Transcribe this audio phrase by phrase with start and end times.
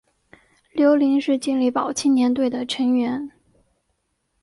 [0.73, 3.31] 刘麟是健力宝青年队的成员。